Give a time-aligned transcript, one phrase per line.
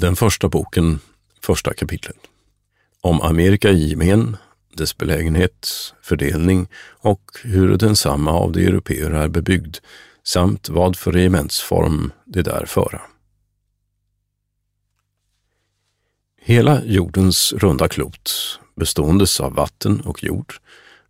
[0.00, 1.00] Den första boken,
[1.40, 2.16] första kapitlet.
[3.00, 4.36] Om Amerika i gemen,
[4.74, 5.68] dess belägenhet,
[6.02, 6.68] fördelning
[7.00, 9.76] och hur densamma av de europeer är bebyggd
[10.22, 13.00] samt vad för regementsform det där föra.
[16.40, 18.32] Hela jordens runda klot,
[18.76, 20.54] beståendes av vatten och jord,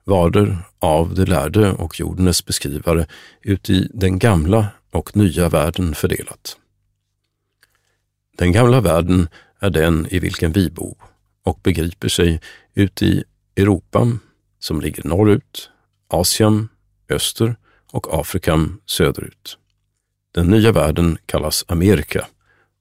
[0.05, 3.07] varder av de lärde och jordens beskrivare
[3.43, 6.60] uti den gamla och nya världen fördelat.
[8.41, 9.29] Den gamla världen
[9.59, 10.97] är den i vilken vi bor
[11.45, 12.41] och begriper sig
[12.75, 13.25] uti
[13.57, 14.19] Europa
[14.59, 15.71] som ligger norrut,
[16.09, 16.69] Asien
[17.09, 17.57] öster
[17.93, 19.59] och Afrika söderut.
[20.35, 22.27] Den nya världen kallas Amerika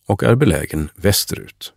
[0.07, 1.73] och är belägen västerut,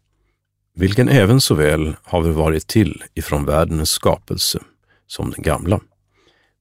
[0.74, 4.58] vilken även såväl har varit till ifrån världens skapelse
[5.06, 5.80] som den gamla.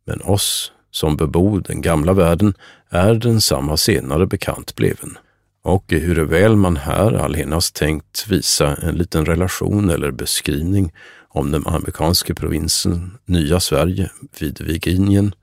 [0.05, 2.53] Men oss som bebor den gamla världen
[2.90, 5.17] är densamma senare bekant bleven.
[5.63, 10.93] Och ehuruväl man här allenast tänkt visa en liten relation eller beskrivning
[11.27, 15.35] om den amerikanska provinsen Nya Sverige vid Virginien,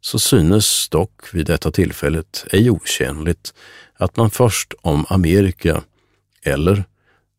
[0.00, 3.54] så synes dock vid detta tillfället ej otjänligt
[3.94, 5.82] att man först om Amerika,
[6.42, 6.84] eller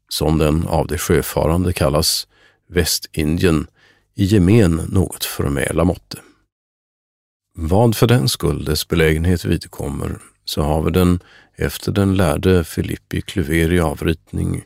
[0.10, 2.28] som den av de sjöfarande kallas,
[2.70, 3.68] Västindien,
[4.16, 6.18] i gemen något förmäla måtte.
[7.56, 11.20] Vad för den skull dess belägenhet vidkommer, så har vi den
[11.58, 14.64] efter den lärde Filippi Kluveri avritning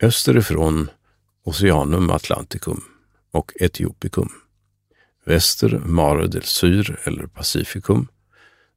[0.00, 0.90] österifrån
[1.44, 2.84] Oceanum Atlanticum
[3.30, 4.28] och Etiopicum,
[5.24, 8.08] väster Mare del Syr eller Pacificum,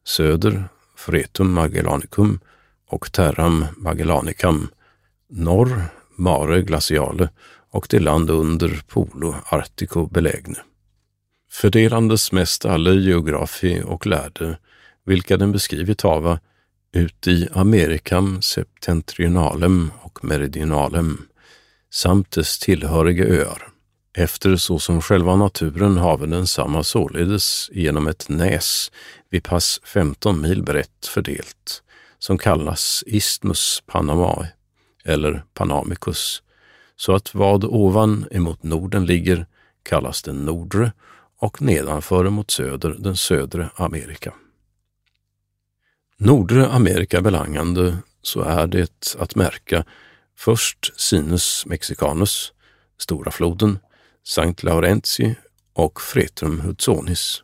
[0.03, 0.63] söder
[0.95, 2.39] Fretum Magellanicum
[2.87, 4.67] och Terram Magellanicum,
[5.29, 5.83] norr
[6.15, 7.29] Mare Glaciale
[7.69, 10.57] och det land under Polo Artico belägne.
[11.51, 14.57] Fördelandes mest alla geografi och lärde,
[15.05, 16.39] vilka den beskrivit hava,
[16.93, 21.21] ut i Amerikam septentrionalem och meridionalem
[21.89, 23.67] samt dess tillhöriga öar,
[24.13, 28.91] efter så som själva naturen haven densamma således genom ett näs
[29.29, 31.83] vid pass 15 mil brett fördelt,
[32.19, 34.51] som kallas Istmus Panamae
[35.03, 36.43] eller Panamicus,
[36.95, 39.45] så att vad ovan emot Norden ligger
[39.83, 40.91] kallas den nordre
[41.39, 44.33] och nedanför mot söder den södre Amerika.
[46.23, 49.85] Nordre Amerika belangande så är det att märka
[50.35, 52.53] först Sinus Mexicanus,
[52.97, 53.79] Stora floden,
[54.23, 55.35] Sankt Laurenti
[55.73, 57.43] och Fretrum Hudsonis.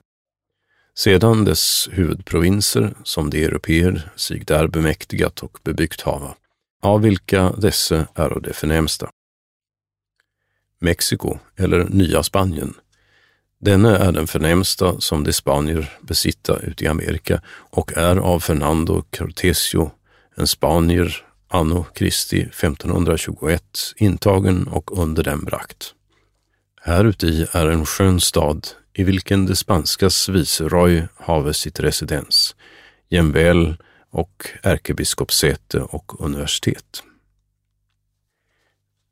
[0.96, 6.36] Sedan dess huvudprovinser som de europeer sig där bemäktigat och bebyggt hava,
[6.82, 9.10] av vilka dessa är de förnämsta.
[10.80, 12.74] Mexiko, eller Nya Spanien,
[13.60, 19.04] Denne är den förnämsta som de spanier besitta ute i Amerika och är av Fernando
[19.18, 19.92] Cortesio,
[20.36, 23.64] en spanier anno Christi 1521
[23.96, 25.94] intagen och under den brakt.
[26.82, 32.56] Häruti är en skön stad i vilken det spanskas viceroy have sitt residens,
[33.10, 33.76] jämväl
[34.12, 37.04] och ärkebiskopssäte och universitet.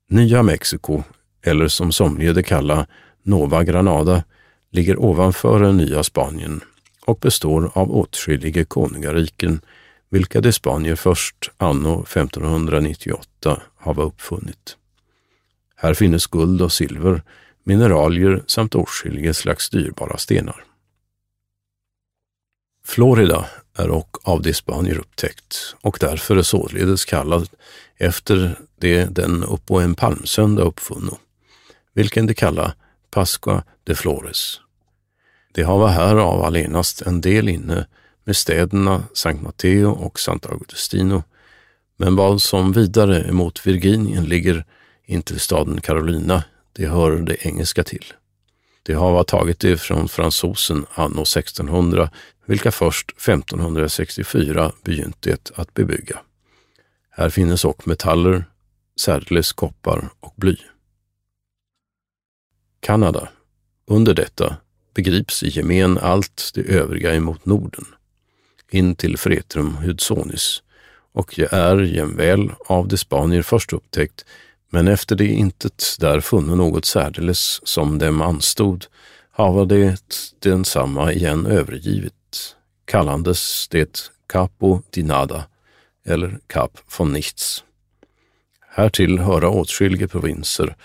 [0.10, 1.04] Nya Mexiko,
[1.42, 2.88] eller som somliga det kalla
[3.24, 4.24] Nova Granada,
[4.75, 6.62] ligger ovanför den Nya Spanien
[7.06, 9.62] och består av åtskilliga konungariken,
[10.09, 14.78] vilka de Spanier först anno 1598 hava uppfunnit.
[15.75, 17.24] Här finnes guld och silver,
[17.64, 20.64] mineralier samt åtskilliga slags dyrbara stenar.
[22.84, 23.46] Florida
[23.78, 27.50] är och av de Spanier upptäckt och därför är således kallad
[27.97, 31.18] efter det den uppå en palmsöndag uppfunno,
[31.94, 32.74] vilken de kalla
[33.12, 34.62] Pascua de Flores.
[35.56, 37.86] Det hava härav allenast en del inne
[38.24, 41.24] med städerna Sankt Matteo och Sant Augustino,
[41.98, 44.66] men vad som vidare emot Virginien ligger
[45.06, 48.14] intill staden Carolina, det hör det engelska till.
[48.84, 52.10] Det hava tagit det från fransosen anno 1600,
[52.46, 56.20] vilka först 1564 begynt det att bebygga.
[57.10, 58.46] Här finnes och metaller,
[59.00, 60.58] särdeles koppar och bly.
[62.79, 63.29] Kanada.
[63.88, 64.58] Under detta
[64.96, 67.86] begrips i gemen allt det övriga emot Norden,
[68.70, 70.64] in till Fretrum Hudsonis,
[71.14, 74.26] och jag är jämväl av de Spanier först upptäckt,
[74.70, 78.86] men efter det intet där funne något särdeles som dem anstod,
[79.32, 80.02] hava det
[80.40, 82.56] densamma igen övergivet,
[82.86, 85.44] kallandes det Capo di Nada,
[86.06, 87.64] eller Cap von Nichts.
[88.70, 90.76] Härtill höra åtskilliga provinser,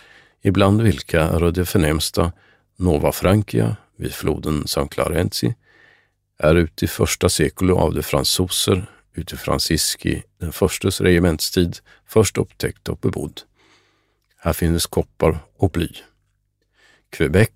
[0.42, 2.32] ibland vilka är det förnämsta
[2.76, 5.54] Nova Francia, vid floden San Clarenzi,
[6.38, 12.88] är ut i första sekulo av de fransoser ute Franciski den förstes regementstid, först upptäckt
[12.88, 13.40] och bebodd.
[14.36, 15.88] Här finns koppar och bly.
[17.10, 17.50] Quebec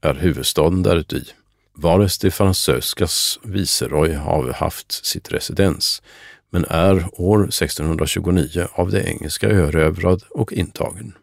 [0.00, 1.24] är huvudstaden däruti,
[1.72, 6.02] var de Fransöskas viceroy har haft sitt residens,
[6.50, 11.14] men är år 1629 av det engelska erövrad och intagen.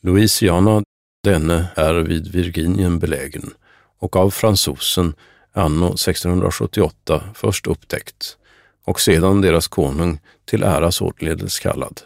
[0.00, 0.82] Louisiana,
[1.26, 3.54] denne är vid Virginien belägen
[3.98, 5.14] och av fransosen
[5.52, 8.36] anno 1678 först upptäckt
[8.84, 12.00] och sedan deras konung till ära således kallad.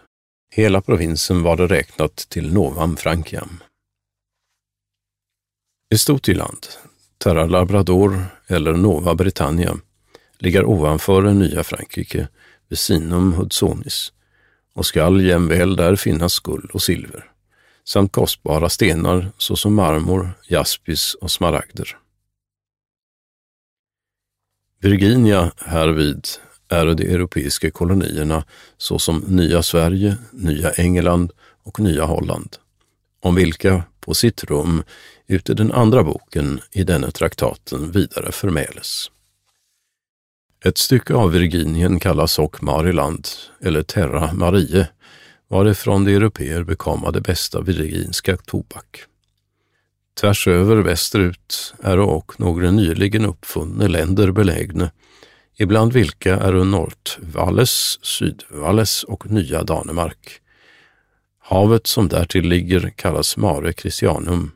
[0.51, 3.63] Hela provinsen var det räknat till Novam Franciam.
[5.95, 6.67] Estotieland,
[7.19, 9.77] Terra Labrador eller Nova Britannia
[10.39, 12.29] ligger ovanför det nya Frankrike
[12.69, 14.13] vid Sinum Hudsonis
[14.75, 17.30] och skall jämväl där finnas guld och silver
[17.85, 21.97] samt kostbara stenar såsom marmor, jaspis och smaragder.
[24.81, 26.27] Virginia härvid
[26.69, 28.44] är de europeiska kolonierna
[28.77, 31.32] såsom Nya Sverige, Nya England
[31.62, 32.56] och Nya Holland,
[33.21, 34.83] om vilka på sitt rum
[35.26, 39.11] ute den andra boken i denna traktaten vidare förmäles.
[40.65, 43.29] Ett stycke av Virginien kallas och Mariland,
[43.61, 44.88] eller Terra Marie,
[45.50, 49.05] varifrån de europeer bekomma det bästa virginska tobak.
[50.20, 54.91] Tvärsöver västerut är och några nyligen uppfunna länder belägna,
[55.56, 60.41] ibland vilka är Nordvalles, Sydvalles och Nya Danemark.
[61.38, 64.52] Havet som därtill ligger kallas Mare Christianum,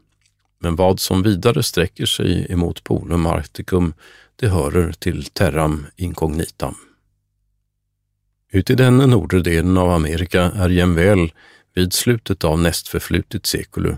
[0.58, 3.94] men vad som vidare sträcker sig emot Polum Arcticum,
[4.37, 6.76] det hörer till Terram Incognitam.
[8.55, 11.33] Uti den nordre delen av Amerika är jämväl
[11.75, 13.97] vid slutet av nästförflutet sekulu,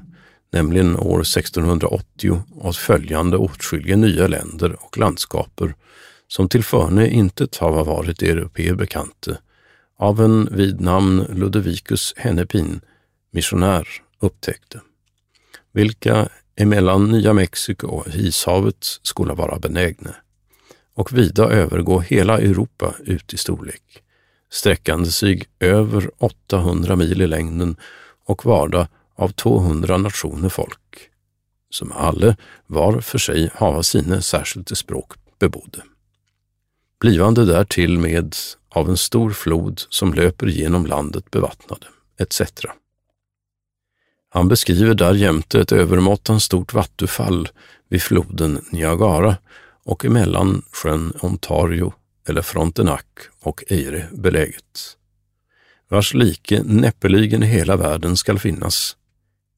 [0.53, 5.75] nämligen år 1680 och följande åtskilliga nya länder och landskaper
[6.29, 9.39] som tillförne intet hava varit europeer bekante,
[9.99, 12.81] av en vid namn Ludovicus Hennepin,
[13.33, 13.89] missionär,
[14.21, 14.81] upptäckte,
[15.73, 20.15] vilka emellan Nya Mexiko och Ishavet skulle vara benägna
[20.95, 24.03] och vida övergå hela Europa ut i storlek,
[24.51, 27.77] sträckande sig över 800 mil i längden
[28.25, 31.11] och varda av 200 nationer folk,
[31.71, 35.83] som alle var för sig hava sina särskilt språk bebodde.
[37.01, 38.37] Blivande därtill med
[38.69, 41.87] av en stor flod som löper genom landet bevattnade,
[42.19, 42.43] etc.
[44.29, 47.49] Han beskriver därjämte ett övermåttan stort vattenfall
[47.89, 49.37] vid floden Niagara
[49.85, 51.93] och emellan sjön Ontario
[52.27, 53.03] eller Frontenac
[53.41, 54.97] och Eire beläget,
[55.89, 58.97] vars like näppeligen i hela världen skall finnas.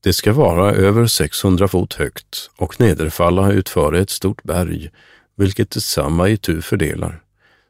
[0.02, 4.90] Det ska vara över 600 fot högt och nederfalla utföra ett stort berg,
[5.36, 7.22] vilket detsamma i tu fördelar,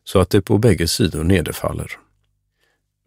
[0.04, 1.98] så att det på bägge sidor nederfaller.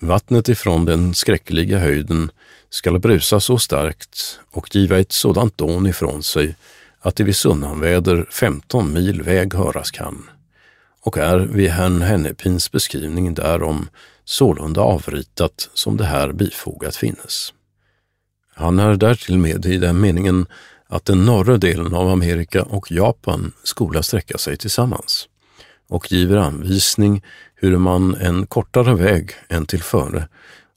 [0.02, 2.32] Vattnet ifrån den skräckliga höjden
[2.70, 6.56] skall brusa så starkt och giva ett sådant dån ifrån sig
[7.00, 10.30] att det vid sunnanväder 15 mil väg höras kan
[11.02, 13.90] och är vid herrn Hennepins beskrivning därom
[14.26, 17.54] sålunda avritat som det här bifogat finnes.
[18.56, 20.46] Han är därtill med i den meningen
[20.88, 25.28] att den norra delen av Amerika och Japan skola sträcka sig tillsammans
[25.90, 27.24] och giver anvisning
[27.56, 30.28] hur man en kortare väg än till före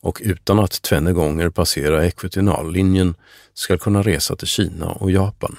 [0.01, 3.15] och utan att tvenne gånger passera ekvationallinjen
[3.55, 5.57] ska kunna resa till Kina och Japan.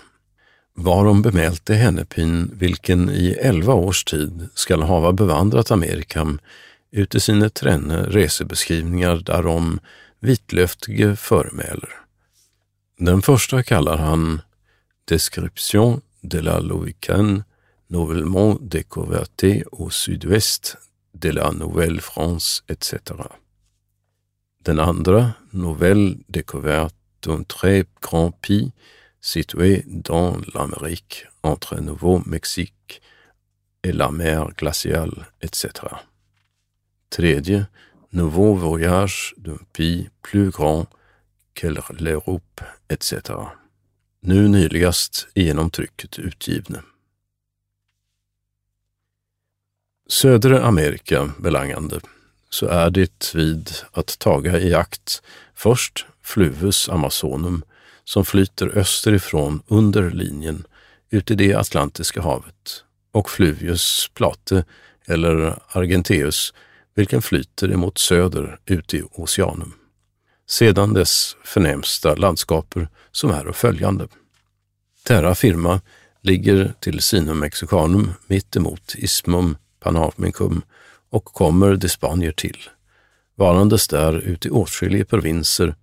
[0.77, 6.39] Varom bemälte Hennepin, vilken i elva års tid skall hava bevandrat Amerikam,
[6.91, 9.79] ute sina tränne resebeskrivningar därom
[10.19, 11.89] vitlöftige föremäler.
[12.97, 14.41] Den första kallar han
[15.05, 17.43] Description de la Louicaine
[17.87, 20.77] nouvellement découverte au sud-ouest
[21.11, 22.93] de la Nouvelle-France etc.
[24.65, 28.71] Den andra, Nouvelle découverte d'un très grand pays
[29.25, 33.01] situé dans l'Amérique entre Nouveau-Mexique
[33.83, 35.67] et la mer glaciale etc.
[37.09, 37.65] Tredje,
[38.11, 40.85] Nouveau voyage d'un pays plus grand
[41.55, 41.67] que
[41.99, 43.13] l'Europe etc.
[44.21, 46.83] Nu nyligast genom trycket utgivne.
[50.07, 51.99] Södra Amerika belangande
[52.49, 55.21] så är det vid att taga i akt
[55.53, 57.63] först Fluvus Amazonum
[58.05, 60.67] som flyter österifrån under linjen
[61.09, 64.65] ut i det Atlantiska havet och Fluvius Plate
[65.07, 66.53] eller Argenteus
[66.95, 69.73] vilken flyter emot söder ut i Oceanum.
[70.47, 74.07] Sedan dess förnämsta landskaper som är och följande.
[75.03, 75.81] Terra Firma
[76.21, 80.61] ligger till Sinum Mexicanum mitt emot Ismum Panamicum
[81.09, 82.57] och kommer de Spanier till,
[83.35, 85.75] varandes där ut i åtskilliga provinser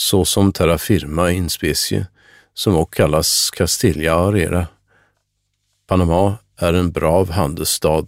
[0.00, 2.06] såsom terra firma in specie,
[2.54, 4.66] som också kallas Castilla Arera.
[5.86, 8.06] Panama är en brav handelsstad,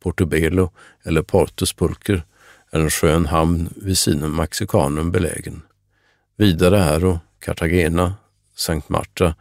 [0.00, 0.70] Portobelo
[1.02, 2.22] eller Portus Pulker
[2.70, 5.62] är en skön hamn vid sinum Mexicanum belägen.
[6.36, 8.14] Vidare är Cartagena,
[8.54, 9.34] Sankt Marta,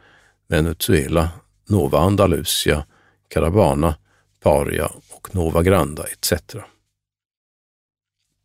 [0.47, 1.29] Venezuela,
[1.67, 2.85] Nova Andalusia,
[3.27, 3.95] Carabana,
[4.39, 6.33] Paria och Nova Granda etc.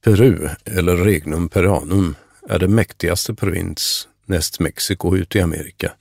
[0.04, 2.14] Peru, eller Regnum Peranum,
[2.48, 5.92] är den mäktigaste provins näst Mexiko ute i Amerika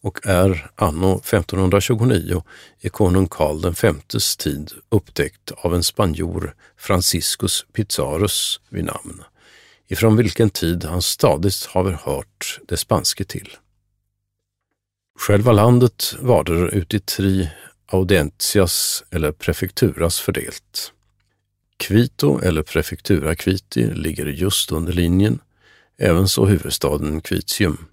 [0.00, 2.42] och är anno 1529
[2.80, 9.22] i konung Karl Vs tid upptäckt av en spanjor, Franciscus Pizarros vid namn,
[9.88, 13.56] ifrån vilken tid han stadigt haver hört det spanske till.
[15.18, 17.48] Själva landet var där uti tri,
[17.86, 20.92] audentias eller prefekturas fördelat.
[21.76, 25.38] Quito eller prefektura Quiti ligger just under linjen,
[25.98, 27.86] ävenså huvudstaden Quitium,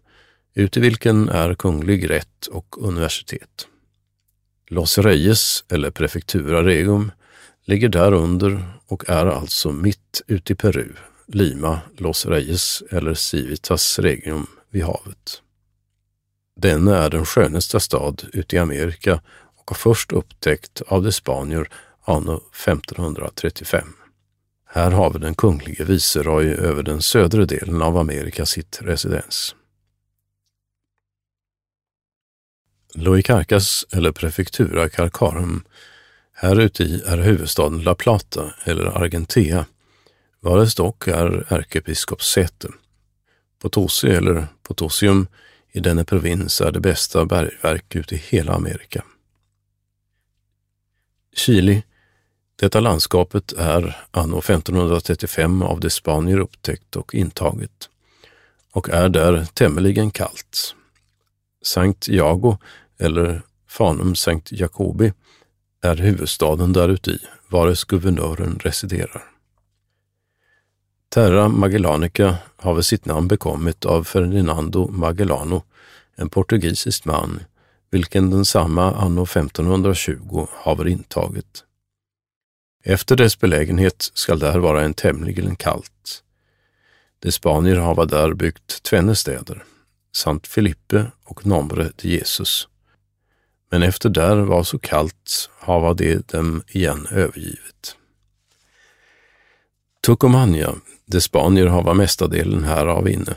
[0.53, 3.67] uti vilken är kunglig rätt och universitet.
[4.67, 7.11] Los Reyes eller prefectura Regum
[7.65, 10.93] ligger därunder och är alltså mitt ute i Peru,
[11.27, 15.41] Lima, Los Reyes eller Civitas Regium vid havet.
[16.55, 19.21] Denna är den skönaste stad ute i Amerika
[19.55, 21.69] och har först upptäckt av de spanier
[22.05, 23.93] anno 1535.
[24.75, 29.55] Här har vi den kunglige viceroy över den södra delen av Amerika sitt residens.
[32.93, 35.63] Loikarkas eller prefektura Carcarum,
[36.33, 39.65] här uti är huvudstaden La Plata eller Argentea,
[40.39, 42.69] vares dock är ärkebiskopssäte.
[43.59, 45.27] Potosi eller Potosium
[45.71, 49.03] i denna provins är det bästa bergverk ute i hela Amerika.
[51.35, 51.83] Chile,
[52.55, 57.89] detta landskapet är anno 1535 av de spanier upptäckt och intaget
[58.71, 60.75] och är där tämligen kallt.
[61.63, 62.57] Sankt Jago,
[62.99, 65.13] eller Fanum Sankt Jacobi,
[65.81, 69.23] är huvudstaden däruti, vares guvernören residerar.
[71.09, 75.63] Terra Magellanica har väl sitt namn bekommit av Ferdinando Magellano,
[76.15, 77.39] en portugisisk man,
[77.91, 81.63] vilken densamma anno 1520 haver intagit.
[82.87, 86.23] Efter dess belägenhet skall där vara en tämligen kallt.
[87.19, 89.63] De spanier hava där byggt tvenne städer,
[90.15, 92.67] Sant Filippe och Nombre de Jesus.
[93.71, 97.97] Men efter där var så kallt hava de dem igen övergivet.
[100.05, 100.75] Tucumania,
[101.05, 103.35] de spanier hava mestadelen härav inne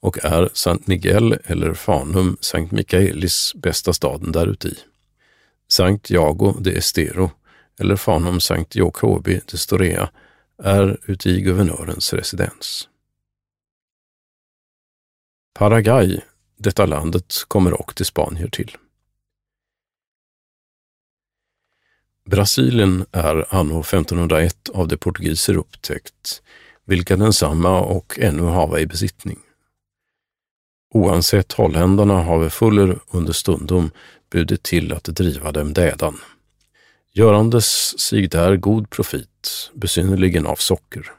[0.00, 4.74] och är Sankt Miguel eller Fanum Sankt Mikaelis bästa staden däruti.
[5.68, 7.30] Sankt Jago de Estero
[7.80, 10.10] eller Fanum Sankt Jacobi de Storea
[10.62, 12.88] är uti guvernörens residens.
[15.54, 16.20] Paraguay,
[16.56, 18.76] detta landet, kommer också till Spanier till.
[22.24, 26.42] Brasilien är anno 1501 av de portugiser upptäckt,
[26.84, 29.38] vilka densamma och ännu hava i besittning.
[30.94, 33.90] Oansett holländarna have fuller under stundom
[34.30, 36.20] budit till att driva dem dädan.
[37.16, 41.12] Görandes sig där god profit, besynnerligen av socker.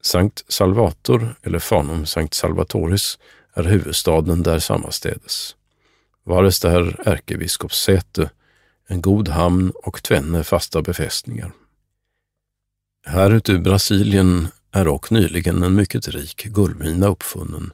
[0.00, 3.18] Sankt Salvator, eller Fanum Sankt Salvatoris,
[3.52, 5.56] är huvudstaden där sammanstädes.
[6.24, 8.30] Vares där ärkebiskopssäte,
[8.86, 11.52] en god hamn och tvenne fasta befästningar.
[13.06, 17.72] Här ute i Brasilien är och nyligen en mycket rik guldmina uppfunnen,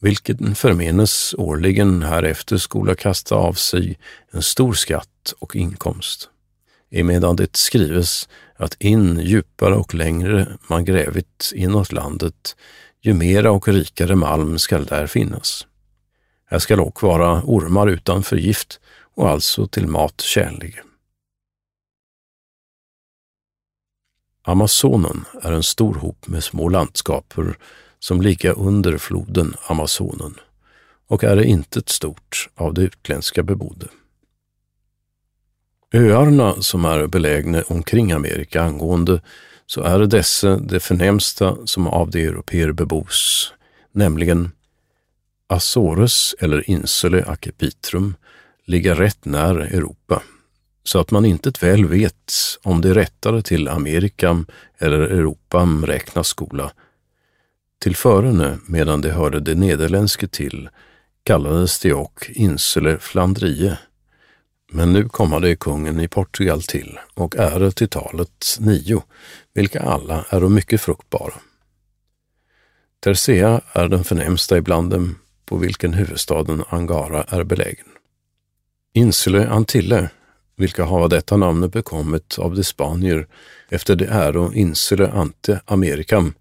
[0.00, 3.98] vilken förmenes årligen härefter skola kasta av sig
[4.30, 6.30] en stor skatt och inkomst.
[6.90, 12.56] Emedan det skrives att in djupare och längre man grävit inåt landet,
[13.00, 15.66] ju mera och rikare malm skall där finnas.
[16.46, 18.80] Här skall dock vara ormar utan förgift
[19.14, 20.80] och alltså till mat tjänlig.
[24.42, 27.58] Amazonen är en stor hop med små landskaper
[28.04, 30.34] som ligga under floden Amazonen
[31.08, 33.86] och är intet stort av det utländska bebodde.
[35.92, 39.20] Öarna som är belägna omkring Amerika angående
[39.66, 43.52] så är dessa de förnämsta som av de europeer bebos,
[43.92, 44.50] nämligen
[45.46, 48.14] Azores eller Insule Archipitrum
[48.64, 50.22] ligger rätt när Europa,
[50.82, 52.32] så att man inte väl vet
[52.62, 54.46] om det rättare till Amerikam
[54.78, 56.72] eller Europam räknas skola
[57.78, 60.68] till förene, medan det hörde det nederländske till,
[61.22, 63.78] kallades det och Insele Flandrie,
[64.72, 69.02] Men nu komma det kungen i Portugal till och äre till talet nio,
[69.54, 71.34] vilka alla är mycket fruktbara.
[73.04, 77.86] Tercea är den förnämsta ibland dem, på vilken huvudstaden Angara är belägen.
[78.94, 80.10] Insule Antille,
[80.56, 83.26] vilka har detta namn bekommit av de spanier
[83.68, 86.34] efter det äro Insule Ante Amerikam,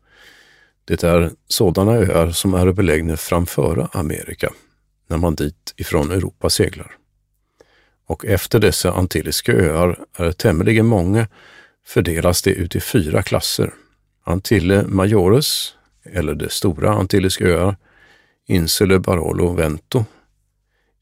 [0.85, 4.53] det är sådana öar som är belägna framför Amerika,
[5.07, 6.97] när man dit ifrån Europa seglar.
[8.05, 11.27] Och efter dessa antilliska öar är tämligen många
[11.85, 13.73] fördelas det ut i fyra klasser.
[14.23, 17.75] Antille Majores, eller de stora antilliska öar,
[18.47, 20.05] Insule Barolo Vento,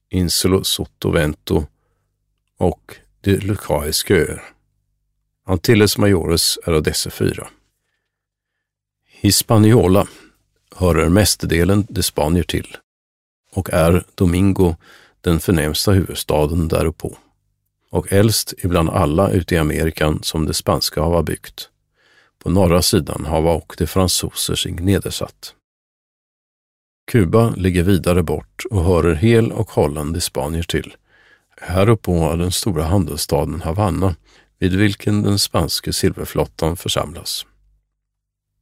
[0.09, 1.65] Insulo Sottovento
[2.57, 4.43] och de Lucaiska öar.
[5.45, 7.47] Antilles Majores är av dessa fyra.
[9.23, 10.07] Hispaniola
[10.75, 12.77] hörer mestadelen de spanier till
[13.51, 14.75] och är Domingo
[15.21, 17.17] den förnämsta huvudstaden däruppå
[17.89, 21.69] och äldst ibland alla ute i Amerikan som det spanska hava byggt.
[22.43, 25.55] På norra sidan hava och de fransoser sig nedersatt.
[27.11, 30.95] Kuba ligger vidare bort och hörer hel och hållande spanier till.
[31.57, 34.15] Här uppe är den stora handelsstaden Havanna,
[34.59, 37.45] vid vilken den spanska silverflottan församlas.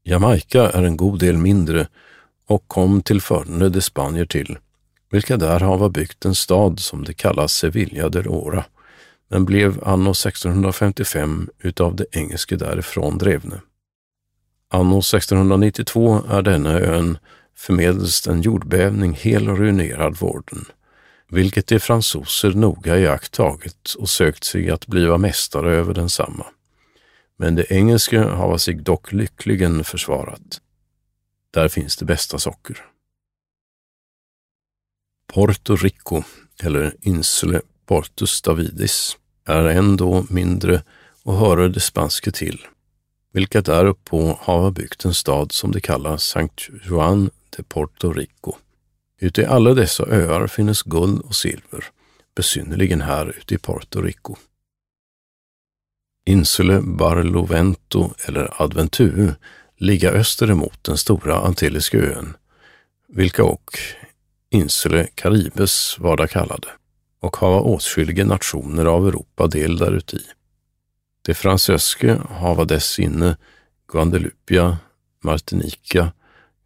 [0.10, 1.88] Jamaica är en god del mindre
[2.48, 3.22] och kom till
[3.70, 4.58] de spanier till,
[5.12, 8.66] vilka där hava byggt en stad som det kallas Sevilla del Ora,
[9.30, 13.62] men blev anno 1655 utav det engelske därifrån drevne.
[14.72, 17.18] Anno 1692 är denna ön
[17.58, 20.66] förmedelst en jordbävning hel ruinerad vården,
[21.28, 26.46] vilket de fransoser noga i akt tagit och sökt sig att bliva mästare över densamma.
[27.42, 30.62] Men det engelska hava sig dock lyckligen försvarat.
[31.52, 32.86] Där finns det bästa socker.
[35.28, 36.24] Porto Rico,
[36.64, 40.84] eller Insule Portus Davidis, är ändå mindre
[41.24, 42.68] och hörer det spanska till,
[43.32, 48.56] vilka däruppå hava byggt en stad som de kallar Sankt Juan de Porto Rico.
[49.20, 51.86] Ute i alla dessa öar finnes guld och silver,
[52.36, 54.36] besynnerligen här ute i Porto Rico.
[56.30, 59.34] Insule Barlovento eller Adventu
[59.78, 62.38] ligga österemot den stora Antilliska ön,
[63.08, 63.80] vilka och
[64.50, 66.68] Insule Karibes varda kallade,
[67.20, 70.22] och hava åtskilliga nationer av Europa del däruti.
[71.22, 73.38] De fransöske hava dess inne
[73.92, 74.78] Guadelupia,
[75.24, 76.12] Martinica,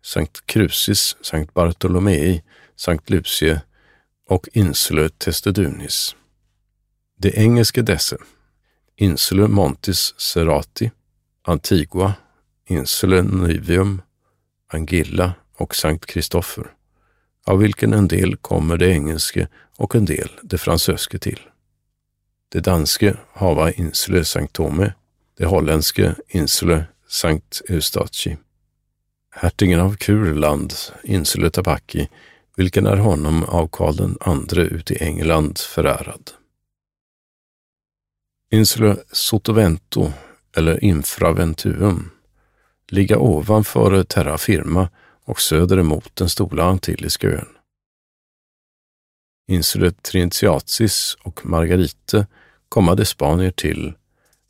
[0.02, 2.44] Sankt Crucis, Sankt Bartolomei,
[2.76, 3.62] Sankt Lucie
[4.30, 6.16] och Insule Testedunis.
[7.18, 8.18] De engelske desse,
[8.96, 10.92] Insule Montis Serati,
[11.42, 12.14] Antigua,
[12.68, 14.02] Insule Nivium,
[14.68, 16.72] Angilla och Sankt Kristoffer,
[17.46, 21.40] av vilken en del kommer det engelske och en del det fransöske till.
[22.50, 24.94] Det danske hava Insule Sankt Tome,
[25.38, 28.38] det holländske Insule Sankt Eustachi
[29.36, 32.10] hertigen av Kurland, Insule Tabaki,
[32.56, 34.16] vilken är honom av Karl
[34.58, 36.32] II ute i England förärad.
[38.54, 40.14] Insula Sotovento,
[40.58, 42.12] eller Infraventuum,
[42.88, 44.90] ligga ovanför Terra Firma
[45.26, 47.48] och söder emot den stora Antilliska ön.
[49.48, 52.28] Insula Trinitiatis och Margarite
[52.70, 53.94] komma de Spanier till,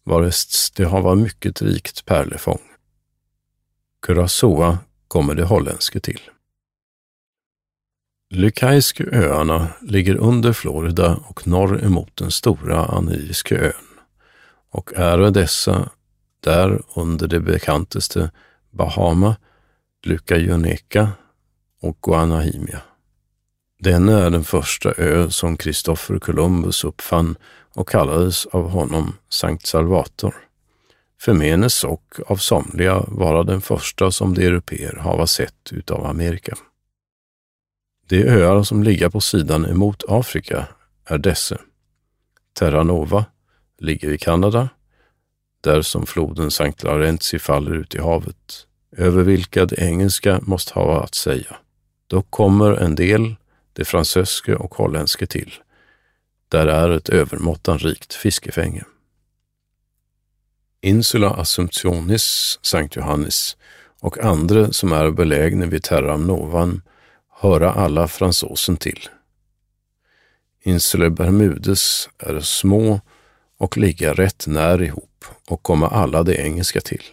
[0.03, 2.61] varest det hava mycket rikt pärlefång.
[4.01, 6.21] Curacao kommer det holländske till.
[8.29, 13.92] Lykaiske öarna ligger under Florida och norr emot den stora Aniriska ön
[14.73, 15.89] och är dessa
[16.39, 18.31] där under det bekantaste
[18.71, 19.35] Bahama,
[20.03, 21.09] Lykajoneka
[21.81, 22.81] och Guanahimia.
[23.79, 27.35] Denna är den första ö som Kristoffer Columbus uppfann
[27.73, 30.35] och kallades av honom Sankt Salvator
[31.23, 36.55] förmenes och av somliga vara den första som de europeer hava sett utav Amerika.
[38.07, 40.67] De öar som ligger på sidan emot Afrika
[41.05, 41.57] är dessa.
[42.53, 43.25] Terra Nova
[43.79, 44.69] ligger i Kanada,
[45.61, 51.03] där som floden Sankt Laurenzi faller ut i havet, över vilka det engelska måste ha
[51.03, 51.55] att säga.
[52.07, 53.35] Då kommer en del,
[53.73, 55.53] det fransöske och holländske till.
[56.47, 58.83] Där är ett övermåttan rikt fiskefänge.
[60.81, 63.57] Insula Assumptionis, Sankt Johannes
[63.99, 66.81] och andra som är belägna vid Terram Novan
[67.29, 69.09] höra alla fransosen till.
[70.61, 73.01] Insula Bermudes är små
[73.63, 77.03] och ligga rätt när ihop och komma alla de engelska till,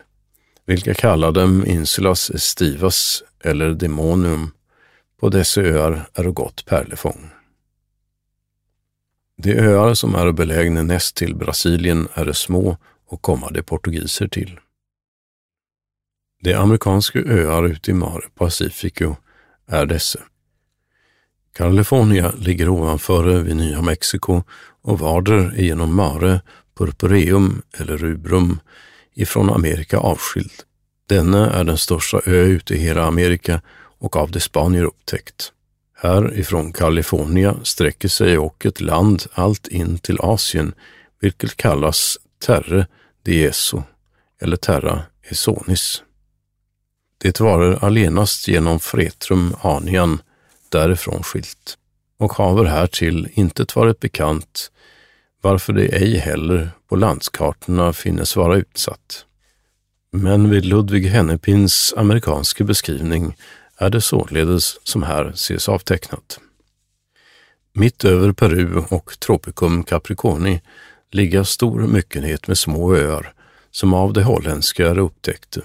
[0.67, 4.51] vilka kallar dem Insulas Estivas eller Demonium.
[5.21, 7.31] På dessa öar är gott pärlefång.
[9.37, 14.61] De öar som är belägna näst till Brasilien är små och komma de portugiser till.
[16.43, 19.17] De amerikanska öar ute i Mare Pacifico
[19.67, 20.21] är dessa.
[21.53, 24.43] California ligger ovanför vid Nya Mexiko
[24.83, 26.41] och varder är genom Mare,
[26.79, 28.61] Purpureum eller Rubrum
[29.15, 30.53] ifrån Amerika avskild.
[31.07, 33.61] Denna är den största ö ute i hela Amerika
[33.99, 35.53] och av de Spanier upptäckt.
[35.97, 40.73] Här ifrån Kalifornien sträcker sig och ett land allt in till Asien,
[41.21, 42.87] vilket kallas Terre
[43.25, 43.83] Dieso
[44.41, 46.03] eller Terra Esonis.
[47.19, 50.23] Det varar allenast genom Fretrum Anian
[50.71, 51.79] därifrån skilt
[52.19, 54.71] och haver härtill intet varit bekant,
[55.41, 59.25] varför det ej heller på landskartorna finnes vara utsatt.
[60.13, 63.37] Men vid Ludvig Hennepins amerikanska beskrivning
[63.77, 66.41] är det således som här ses avtecknat.
[67.73, 70.63] Mitt över Peru och Tropicum Capricorni
[71.11, 73.33] ligger stor myckenhet med små öar
[73.71, 75.61] som av de holländska är upptäckta,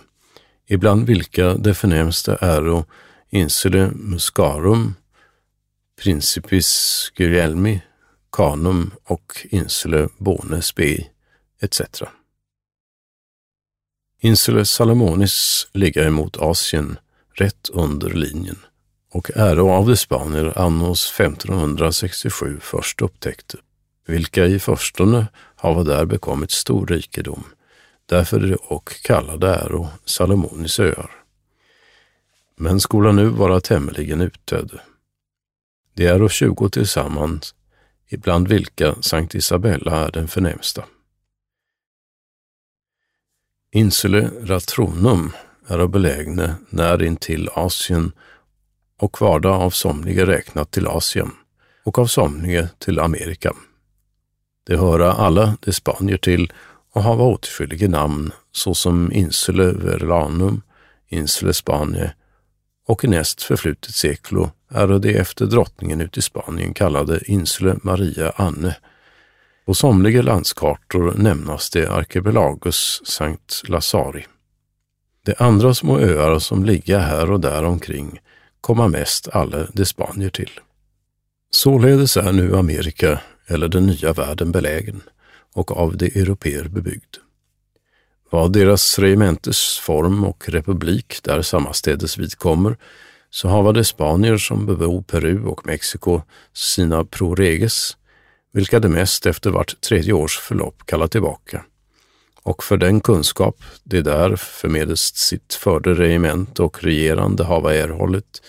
[0.67, 2.85] ibland vilka de förnämsta äro
[3.35, 4.95] Insule Muscarum,
[6.01, 7.81] Principis Guglielmi,
[8.31, 11.09] Canum och Insule Bone Spei
[11.61, 11.81] etc.
[14.21, 16.97] Insule Salomonis ligger emot Asien
[17.33, 18.59] rätt under linjen
[19.11, 23.57] och äro av de spanier annos 1567 först upptäckte,
[24.07, 27.43] vilka i förstone hava där bekommit stor rikedom,
[28.05, 31.24] därför är det och kallade äro Salomonis öar.
[32.57, 34.79] Men skola nu vara tämligen utdöd.
[35.93, 37.55] Det är och tjugo tillsammans,
[38.09, 40.85] ibland vilka Sankt Isabella är den förnämsta.
[43.71, 45.31] Insule Ratronum
[45.67, 48.11] är belägna när intill Asien
[48.97, 51.31] och varda av somliga räknat till Asien
[51.83, 53.53] och av somliga till Amerika.
[54.63, 56.53] Det höra alla de Spanier till
[56.91, 60.61] och hava åtskilliga namn såsom Insule Verlanum,
[61.07, 62.13] Insule Spanie
[62.85, 68.31] och i näst förflutet seklo är det efter drottningen ut i Spanien kallade Insule Maria
[68.35, 68.75] Anne.
[69.65, 74.25] På somliga landskartor nämnas det Arkipelagus Sankt Lazari.
[75.25, 78.19] De andra små öar som ligga här och där omkring
[78.61, 80.51] komma mest alla de Spanier till.
[81.51, 85.01] Således är nu Amerika, eller den nya världen, belägen
[85.53, 87.15] och av de europeer bebyggd.
[88.35, 92.77] Vad deras regementes form och republik där sammanstädes vidkommer,
[93.29, 96.21] så hava de spanier som bebo Peru och Mexiko
[96.53, 97.97] sina proreges,
[98.53, 101.65] vilka de mest efter vart tredje års förlopp kallar tillbaka
[102.43, 108.41] och för den kunskap de där förmedelst sitt förde regiment och regerande hava erhållit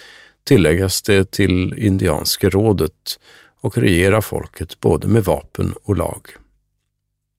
[0.45, 3.19] tilläggas det till indianska rådet
[3.61, 6.29] och regera folket både med vapen och lag.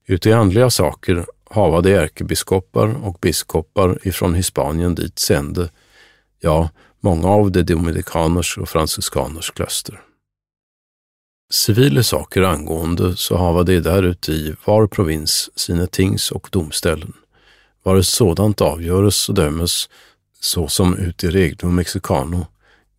[0.05, 5.69] Ute i andliga saker hava de ärkebiskopar och biskopar ifrån Hispanien dit sände,
[6.39, 10.01] ja, många av de dominikaners och franciskaners klöster.
[11.49, 17.13] Civila saker angående så hava de däruti i var provins sina tings och domställen.
[17.83, 19.89] Vare sådant avgöres och dömes
[20.39, 22.45] såsom ut i Regno Mexicano,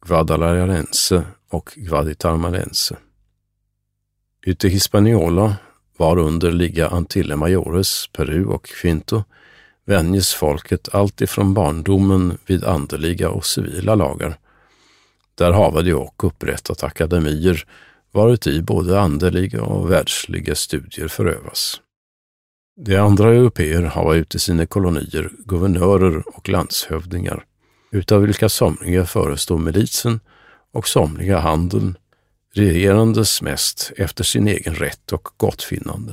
[0.07, 2.97] Guadalajarense och Guaditarmarense.
[4.43, 5.57] Ute i Hispaniola,
[5.99, 9.25] varunder ligga Antille Majores, Peru och Quinto,
[9.85, 14.39] vänjes folket alltifrån barndomen vid andeliga och civila lagar.
[15.35, 17.65] Där hava de och upprättat akademier
[18.13, 21.81] varuti både andeliga och världsliga studier förövas.
[22.77, 27.45] De andra europeer hava ute sina kolonier guvernörer och landshövdingar,
[27.91, 30.21] utav vilka somliga förestår militsen
[30.73, 31.97] och somliga handeln,
[32.59, 36.13] regerandes mest efter sin egen rätt och gottfinnande.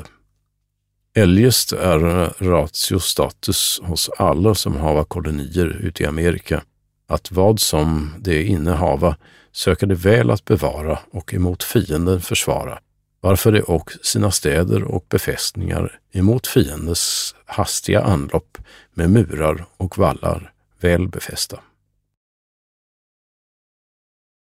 [1.16, 2.00] Eljest är
[2.44, 6.62] ratio status hos alla som hava kolonier ute i Amerika
[7.08, 9.18] att vad som de innehava
[9.52, 12.80] söker de väl att bevara och emot fienden försvara,
[13.22, 18.58] varför de och sina städer och befästningar emot fiendens hastiga anlopp
[18.94, 21.60] med murar och vallar väl befästa.